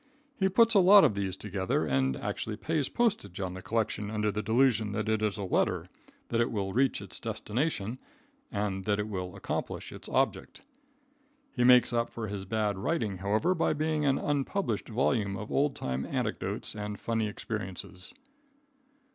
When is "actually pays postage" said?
2.17-3.39